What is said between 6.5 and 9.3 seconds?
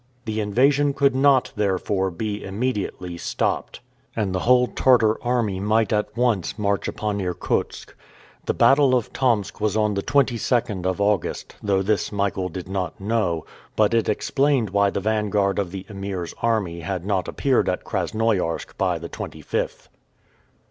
march upon Irkutsk. The battle of